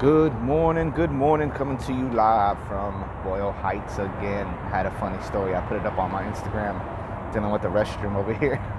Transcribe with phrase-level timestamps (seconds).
[0.00, 1.50] Good morning, good morning.
[1.50, 4.46] Coming to you live from Boyle Heights again.
[4.70, 5.56] Had a funny story.
[5.56, 6.80] I put it up on my Instagram,
[7.34, 8.62] dealing with the restroom over here.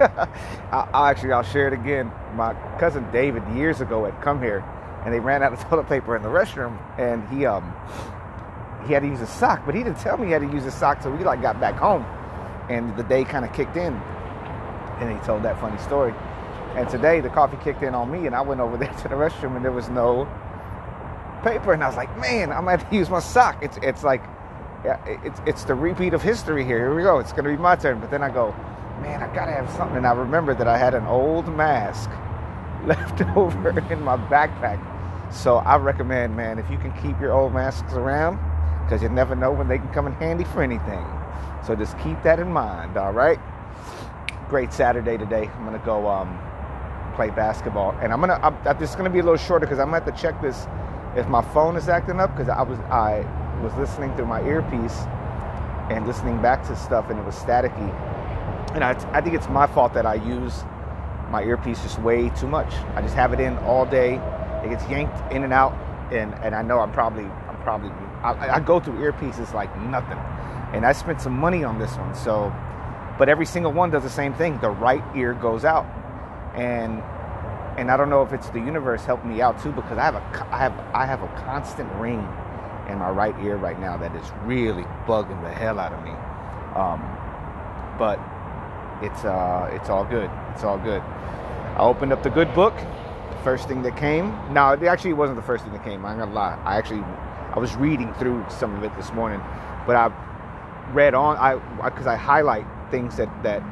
[0.72, 2.10] I, actually, I'll share it again.
[2.34, 4.64] My cousin David years ago had come here,
[5.04, 7.70] and they ran out of toilet paper in the restroom, and he um
[8.86, 10.64] he had to use a sock, but he didn't tell me he had to use
[10.64, 11.02] a sock.
[11.02, 12.02] So we like got back home,
[12.70, 16.14] and the day kind of kicked in, and he told that funny story.
[16.76, 19.16] And today the coffee kicked in on me, and I went over there to the
[19.16, 20.26] restroom, and there was no
[21.42, 23.62] paper, and I was like, man, I'm gonna have to use my sock.
[23.62, 24.22] It's it's like,
[24.84, 26.78] yeah, it's it's the repeat of history here.
[26.78, 27.18] Here we go.
[27.18, 28.00] It's gonna be my turn.
[28.00, 28.54] But then I go,
[29.02, 29.98] man, I gotta have something.
[29.98, 32.10] And I remember that I had an old mask
[32.86, 34.78] left over in my backpack.
[35.32, 38.38] So I recommend, man, if you can keep your old masks around,
[38.84, 41.04] because you never know when they can come in handy for anything.
[41.64, 42.96] So just keep that in mind.
[42.96, 43.38] All right.
[44.48, 45.48] Great Saturday today.
[45.54, 46.36] I'm gonna go um,
[47.14, 48.40] play basketball, and I'm gonna.
[48.42, 50.66] I'm, this is gonna be a little shorter because I'm gonna have to check this
[51.16, 53.24] if my phone is acting up because I was I
[53.62, 54.98] was listening through my earpiece
[55.90, 57.90] and listening back to stuff and it was staticky.
[58.74, 60.62] And I, I think it's my fault that I use
[61.30, 62.72] my earpiece just way too much.
[62.94, 64.14] I just have it in all day.
[64.64, 65.72] It gets yanked in and out,
[66.12, 67.90] and, and I know I'm probably I'm probably
[68.22, 70.18] I, I go through earpieces like nothing,
[70.72, 72.14] and I spent some money on this one.
[72.14, 72.52] So,
[73.18, 74.58] but every single one does the same thing.
[74.60, 75.86] The right ear goes out,
[76.54, 77.02] and
[77.80, 80.14] and I don't know if it's the universe helping me out too because I have
[80.14, 82.18] a I have I have a constant ring
[82.90, 86.10] in my right ear right now that is really bugging the hell out of me.
[86.76, 87.00] Um,
[87.98, 88.20] but
[89.02, 90.30] it's uh, it's all good.
[90.52, 91.00] It's all good.
[91.00, 92.74] I opened up the good book.
[93.42, 94.38] First thing that came.
[94.52, 96.04] No, it actually wasn't the first thing that came.
[96.04, 96.60] I'm gonna lie.
[96.66, 97.02] I actually
[97.54, 99.40] I was reading through some of it this morning,
[99.86, 100.12] but I
[100.92, 101.54] read on I
[101.88, 103.62] because I highlight things that that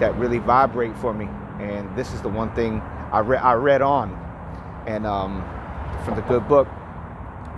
[0.00, 1.28] that really vibrate for me,
[1.60, 2.82] and this is the one thing
[3.12, 4.12] I read I read on,
[4.86, 5.44] and um,
[6.04, 6.68] from the good book,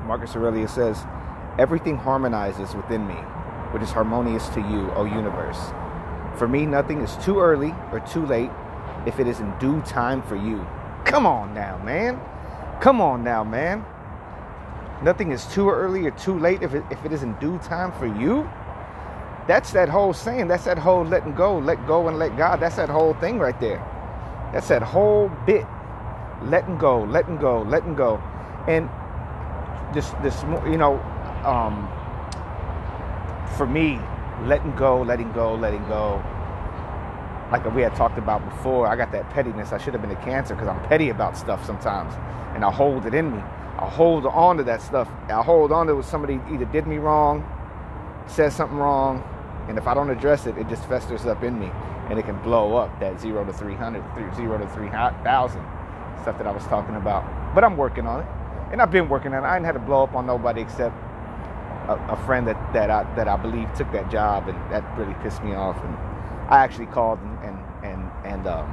[0.06, 1.04] Marcus Aurelius says,
[1.58, 3.16] "Everything harmonizes within me,
[3.72, 5.58] which is harmonious to you, O universe.
[6.38, 8.50] For me, nothing is too early or too late
[9.06, 10.66] if it is in due time for you."
[11.04, 12.18] Come on now, man.
[12.80, 13.84] Come on now, man.
[15.02, 17.92] Nothing is too early or too late if it, if it is in due time
[17.92, 18.48] for you.
[19.46, 20.48] That's that whole saying.
[20.48, 22.60] That's that whole letting go, let go and let God.
[22.60, 23.84] That's that whole thing right there.
[24.52, 25.66] That's that whole bit.
[26.42, 28.22] Letting go, letting go, letting go.
[28.68, 28.88] And
[29.94, 31.00] this, this, you know,
[31.44, 31.88] um,
[33.56, 33.98] for me,
[34.44, 36.22] letting go, letting go, letting go.
[37.50, 39.72] Like we had talked about before, I got that pettiness.
[39.72, 42.14] I should have been a cancer because I'm petty about stuff sometimes,
[42.54, 43.38] and I hold it in me.
[43.38, 45.08] I hold on to that stuff.
[45.28, 46.04] I hold on to it.
[46.04, 47.44] Somebody either did me wrong,
[48.26, 49.22] says something wrong,
[49.68, 51.70] and if I don't address it, it just festers up in me
[52.12, 54.04] and it can blow up that zero to 300,
[54.36, 55.64] zero to 3,000
[56.20, 57.54] stuff that I was talking about.
[57.54, 58.26] But I'm working on it.
[58.70, 59.46] And I've been working on it.
[59.46, 60.94] I didn't have to blow up on nobody except
[61.88, 65.14] a, a friend that, that, I, that I believe took that job, and that really
[65.22, 65.82] pissed me off.
[65.82, 65.96] And
[66.52, 68.68] I actually called and, and, and, and um,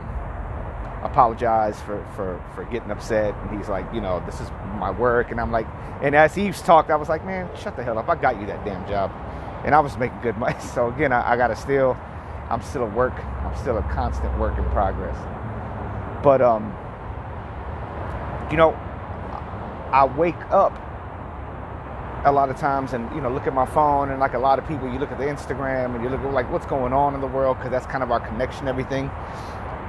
[1.01, 3.33] apologized for, for, for getting upset.
[3.35, 5.31] And he's like, you know, this is my work.
[5.31, 5.67] And I'm like,
[6.01, 8.09] and as he's talked, I was like, man, shut the hell up.
[8.09, 9.13] I got you that damn job.
[9.63, 10.57] And I was making good money.
[10.73, 11.97] So again, I, I got to still
[12.49, 13.13] I'm still a work.
[13.13, 15.15] I'm still a constant work in progress.
[16.23, 16.75] But um,
[18.51, 18.71] you know,
[19.91, 20.73] I wake up
[22.25, 24.59] a lot of times and you know look at my phone and like a lot
[24.59, 27.15] of people, you look at the Instagram and you look at like what's going on
[27.15, 29.09] in the world because that's kind of our connection, everything.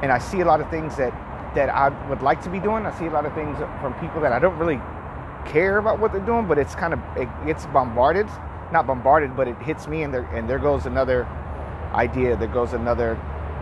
[0.02, 1.12] And I see a lot of things that
[1.54, 2.86] that I would like to be doing.
[2.86, 4.80] I see a lot of things from people that I don't really
[5.46, 8.28] care about what they're doing, but it's kind of it gets bombarded,
[8.70, 11.26] not bombarded, but it hits me and there and there goes another
[11.94, 13.18] idea there goes another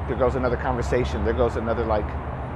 [0.07, 2.05] there goes another conversation there goes another like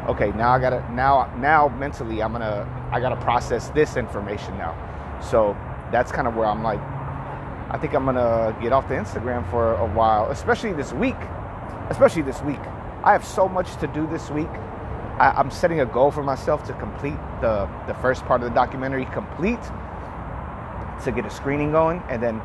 [0.08, 4.74] okay now i gotta now now mentally i'm gonna i gotta process this information now.
[5.20, 5.56] So
[5.92, 6.80] that's kind of where i'm like
[7.70, 11.16] i think i'm gonna get off the instagram for a while especially this week
[11.90, 12.60] especially this week.
[13.04, 14.48] I have so much to do this week.
[15.18, 18.54] I, am setting a goal for myself to complete the the first part of the
[18.54, 19.62] documentary complete
[21.04, 22.40] to get a screening going and then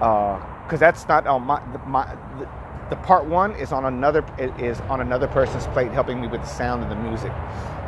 [0.00, 2.04] uh because that's not on my my
[2.38, 2.48] the,
[2.90, 4.24] the, part one is on another
[4.58, 7.32] is on another person's plate helping me with the sound and the music.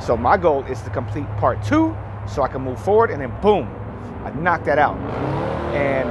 [0.01, 1.97] So my goal is to complete part two
[2.29, 3.67] so i can move forward and then boom
[4.25, 4.97] i knock that out.
[5.75, 6.09] And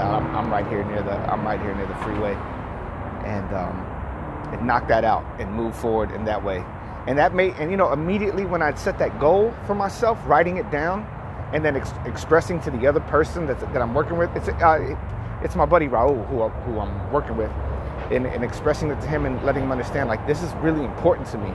[0.00, 2.34] I'm, I'm right here near the i'm right here near the freeway.
[3.24, 3.90] And um
[4.52, 6.64] and knock that out and move forward in that way.
[7.06, 10.56] And that may and you know immediately when i set that goal for myself writing
[10.56, 11.06] it down
[11.52, 14.34] and then ex- expressing to the other person that, that I'm working with.
[14.34, 14.96] It's uh,
[15.44, 17.50] it's my buddy Raul who who I'm working with,
[18.10, 21.28] and, and expressing it to him and letting him understand like this is really important
[21.28, 21.52] to me.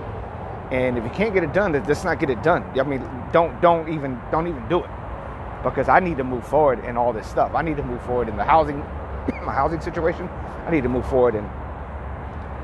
[0.72, 2.64] And if you can't get it done, just not get it done.
[2.80, 3.02] I mean,
[3.34, 4.90] don't don't even don't even do it
[5.64, 7.54] because I need to move forward in all this stuff.
[7.56, 8.80] I need to move forward in the housing,
[9.44, 10.30] my housing situation.
[10.68, 11.50] I need to move forward in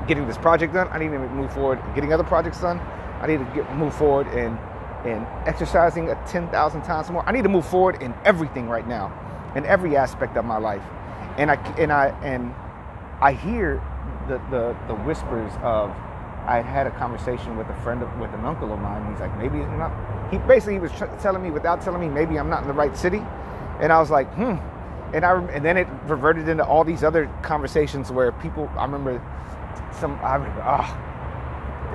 [0.06, 0.88] getting this project done.
[0.92, 2.78] I need to move forward in getting other projects done.
[3.20, 4.56] I need to get move forward in
[5.04, 7.22] in exercising 10,000 times more.
[7.28, 9.12] I need to move forward in everything right now,
[9.54, 10.82] in every aspect of my life.
[11.38, 12.54] And I and I and
[13.20, 13.82] I hear
[14.28, 15.90] the the, the whispers of
[16.46, 19.10] I had a conversation with a friend of, with an uncle of mine.
[19.10, 19.92] He's like, maybe not.
[20.30, 22.96] He basically he was telling me without telling me maybe I'm not in the right
[22.96, 23.22] city,
[23.80, 24.56] and I was like, hmm.
[25.14, 28.70] And I and then it reverted into all these other conversations where people.
[28.76, 29.22] I remember
[30.00, 30.18] some.
[30.22, 30.62] I remember.
[30.62, 31.02] Oh,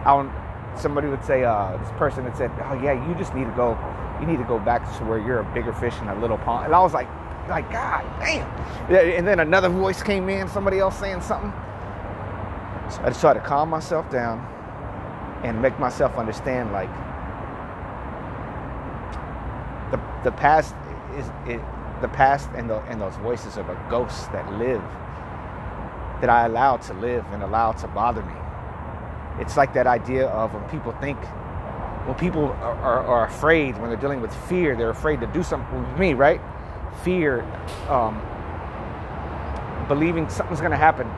[0.04, 0.32] I don't,
[0.80, 3.78] somebody would say, uh, this person had said, "Oh yeah, you just need to go.
[4.20, 6.68] You need to go back to where you're a bigger fish in a little pond."
[6.68, 7.08] And I was like,
[7.50, 8.48] like God damn.
[8.94, 11.52] And then another voice came in, somebody else saying something.
[12.90, 14.40] So I just try to calm myself down
[15.44, 16.90] and make myself understand, like
[19.92, 20.76] the the past
[21.16, 21.62] is it,
[22.02, 24.84] the past and the, and those voices are the ghosts that live
[26.22, 28.34] that I allow to live and allow to bother me
[29.40, 31.18] it's like that idea of when people think,
[32.06, 35.44] when people are, are, are afraid, when they're dealing with fear, they're afraid to do
[35.44, 36.42] something with me, right?
[37.04, 37.42] Fear,
[37.90, 38.22] um,
[39.88, 41.10] believing something's going to happen,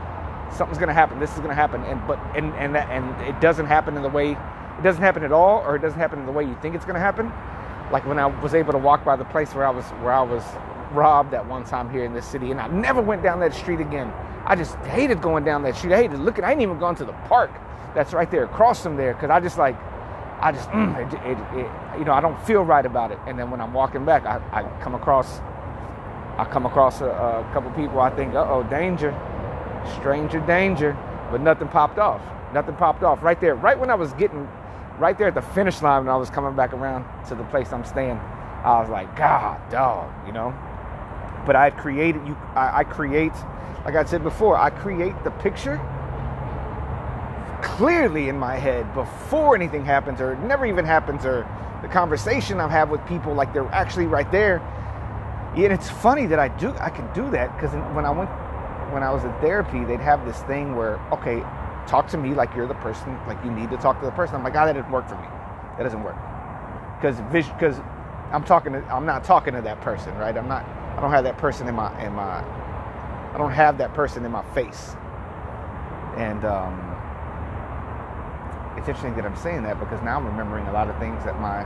[0.55, 3.05] something's going to happen, this is going to happen, and but and and that, and
[3.27, 6.19] it doesn't happen in the way it doesn't happen at all, or it doesn't happen
[6.19, 7.31] in the way you think it's going to happen.
[7.91, 10.21] Like when I was able to walk by the place where I was where I
[10.21, 10.43] was
[10.91, 13.79] robbed at one time here in this city, and I never went down that street
[13.79, 14.11] again.
[14.45, 15.93] I just hated going down that street.
[15.93, 16.43] I hated looking.
[16.43, 17.51] I ain't even gone to the park
[17.93, 19.75] that's right there across from there because I just like
[20.39, 23.19] I just mm, it, it, it, you know I don't feel right about it.
[23.27, 25.39] And then when I'm walking back, I, I come across
[26.37, 27.99] I come across a, a couple people.
[27.99, 29.11] I think, uh oh, danger,
[29.99, 30.97] stranger danger,
[31.31, 32.21] but nothing popped off.
[32.53, 33.55] Nothing popped off right there.
[33.55, 34.47] Right when I was getting
[34.97, 37.71] right there at the finish line, when I was coming back around to the place
[37.73, 38.17] I'm staying,
[38.63, 40.53] I was like, God, dog, you know.
[41.45, 42.37] But I created you.
[42.55, 43.33] I, I create,
[43.85, 45.81] like I said before, I create the picture
[47.61, 51.47] clearly in my head before anything happens or it never even happens or
[51.81, 54.61] the conversation I've had with people like they're actually right there.
[55.55, 58.29] And it's funny that I do I can do that because when I went
[58.91, 61.41] when I was in therapy, they'd have this thing where okay,
[61.87, 64.35] talk to me like you're the person, like you need to talk to the person.
[64.35, 65.27] I'm like, God, that didn't work for me.
[65.77, 66.15] That doesn't work
[67.03, 67.19] because
[67.51, 67.79] because
[68.31, 70.35] I'm talking to I'm not talking to that person, right?
[70.35, 70.65] I'm not
[70.97, 72.43] I don't have that person in my in my
[73.33, 74.95] I don't have that person in my face,
[76.17, 76.79] and um,
[78.77, 81.39] it's interesting that I'm saying that because now I'm remembering a lot of things that
[81.41, 81.65] my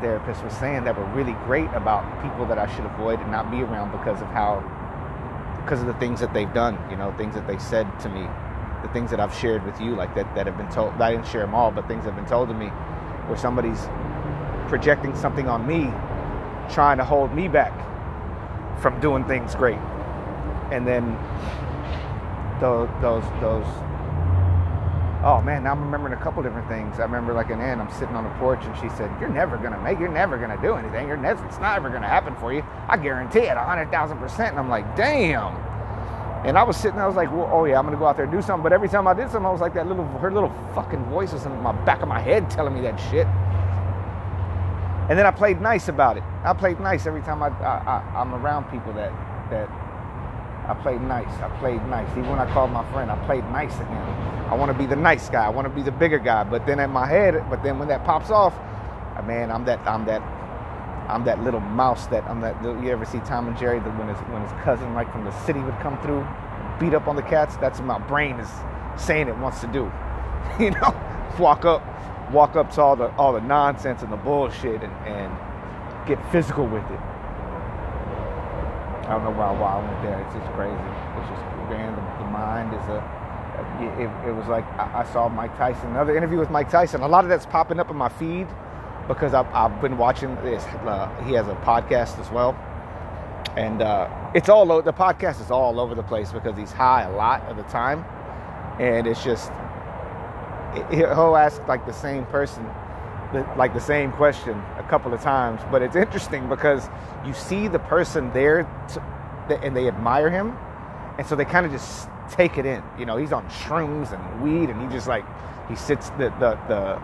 [0.00, 3.50] therapist was saying that were really great about people that I should avoid and not
[3.50, 4.62] be around because of how
[5.62, 8.26] because of the things that they've done, you know, things that they said to me,
[8.82, 10.94] the things that I've shared with you, like that that have been told.
[11.00, 12.66] I didn't share them all, but things have been told to me
[13.28, 13.88] where somebody's
[14.68, 15.92] projecting something on me,
[16.72, 17.72] trying to hold me back
[18.80, 19.78] from doing things great,
[20.72, 21.16] and then
[22.60, 23.66] those those those
[25.22, 26.98] oh man, now I'm remembering a couple different things.
[26.98, 29.56] I remember like an aunt, I'm sitting on the porch and she said, You're never
[29.56, 31.08] gonna make, you're never gonna do anything.
[31.08, 32.64] You're ne- it's not ever gonna happen for you.
[32.88, 34.50] I guarantee it, hundred thousand percent.
[34.50, 35.56] And I'm like, damn.
[36.46, 38.24] And I was sitting, I was like, well, oh yeah, I'm gonna go out there
[38.24, 38.62] and do something.
[38.62, 41.32] But every time I did something, I was like that little, her little fucking voice
[41.32, 43.26] was in my back of my head telling me that shit.
[45.10, 46.22] And then I played nice about it.
[46.44, 49.12] I played nice every time I, I, I I'm around people that
[49.50, 49.68] that
[50.66, 51.32] I played nice.
[51.40, 52.08] I played nice.
[52.12, 54.30] Even when I called my friend, I played nice again.
[54.50, 55.46] I want to be the nice guy.
[55.46, 56.44] I want to be the bigger guy.
[56.44, 58.54] But then in my head, but then when that pops off,
[59.16, 60.22] uh, man, I'm that I'm that
[61.08, 62.62] I'm that little mouse that I'm that.
[62.62, 63.80] You ever see Tom and Jerry?
[63.80, 66.26] When his when his cousin like from the city would come through,
[66.78, 67.56] beat up on the cats.
[67.56, 68.50] That's what my brain is
[68.96, 69.90] saying it wants to do.
[70.62, 70.94] you know,
[71.38, 71.82] walk up,
[72.32, 76.66] walk up to all the all the nonsense and the bullshit and, and get physical
[76.66, 77.00] with it.
[79.10, 80.20] I don't know why, I went there.
[80.20, 80.70] It's just crazy.
[81.18, 82.04] It's just random.
[82.22, 83.02] The mind is a.
[83.98, 87.00] It, it was like I, I, saw Mike Tyson, another interview with Mike Tyson.
[87.00, 88.46] A lot of that's popping up in my feed
[89.08, 90.62] because I've, I've been watching this.
[90.62, 92.52] Uh, he has a podcast as well,
[93.56, 97.16] and uh, it's all the podcast is all over the place because he's high a
[97.16, 98.04] lot of the time,
[98.78, 99.50] and it's just
[100.92, 102.64] he'll ask like the same person
[103.56, 106.88] like the same question a couple of times, but it's interesting because
[107.24, 108.60] you see the person there
[109.48, 110.56] and they admire him,
[111.18, 112.82] and so they kind of just take it in.
[112.98, 115.24] You know, he's on shrooms and weed, and he just like
[115.68, 117.02] he sits the the the,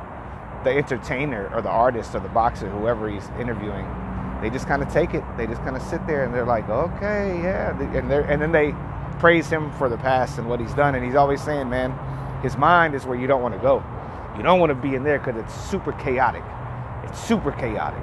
[0.64, 3.86] the entertainer or the artist or the boxer, whoever he's interviewing,
[4.42, 5.24] they just kind of take it.
[5.36, 8.52] They just kind of sit there and they're like, okay, yeah, and they and then
[8.52, 8.74] they
[9.18, 11.96] praise him for the past and what he's done, and he's always saying, man,
[12.42, 13.82] his mind is where you don't want to go
[14.36, 16.42] You don't want to be in there because it's super chaotic.
[17.04, 18.02] It's super chaotic.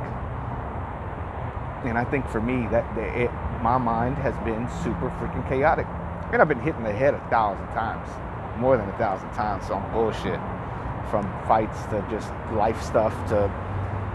[1.85, 5.85] And I think for me, that it, my mind has been super freaking chaotic.
[6.31, 8.09] And I've been hitting the head a thousand times,
[8.57, 10.39] more than a thousand times on bullshit.
[11.11, 13.47] From fights to just life stuff to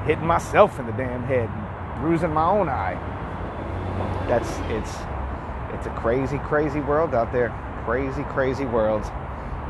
[0.04, 2.96] hitting myself in the damn head and bruising my own eye.
[4.26, 4.96] That's it's
[5.74, 7.54] it's a crazy, crazy world out there.
[7.84, 9.04] Crazy, crazy world.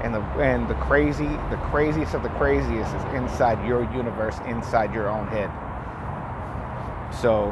[0.03, 4.95] And the and the crazy, the craziest of the craziest is inside your universe, inside
[4.95, 5.51] your own head.
[7.21, 7.51] So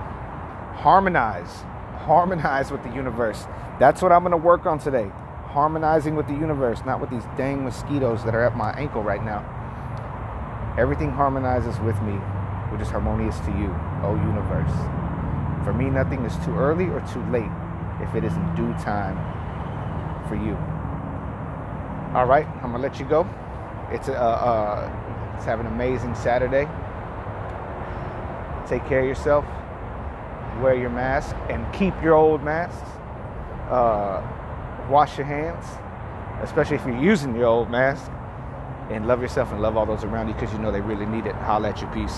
[0.76, 1.64] harmonize,
[2.04, 3.46] harmonize with the universe.
[3.80, 5.10] That's what I'm going to work on today.
[5.46, 9.24] Harmonizing with the universe, not with these dang mosquitoes that are at my ankle right
[9.24, 9.44] now.
[10.78, 12.12] Everything harmonizes with me,
[12.70, 13.74] which is harmonious to you,
[14.04, 14.70] oh universe.
[15.64, 17.50] For me, nothing is too early or too late
[18.00, 19.16] if it is in due time
[20.28, 20.56] for you.
[22.16, 23.28] All right, I'm gonna let you go.
[23.92, 26.66] It's a, uh, it's have an amazing Saturday.
[28.66, 29.44] Take care of yourself.
[30.62, 32.88] Wear your mask and keep your old masks.
[33.68, 34.22] Uh,
[34.88, 35.66] wash your hands,
[36.40, 38.10] especially if you're using your old mask.
[38.88, 41.26] And love yourself and love all those around you because you know they really need
[41.26, 41.34] it.
[41.34, 42.14] Holla at your piece.